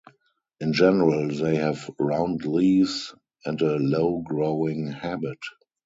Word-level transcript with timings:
In 0.59 0.73
general 0.73 1.27
they 1.27 1.57
have 1.57 1.87
round 1.99 2.43
leaves 2.43 3.13
and 3.45 3.61
a 3.61 3.75
low-growing 3.75 4.87
habit. 4.87 5.37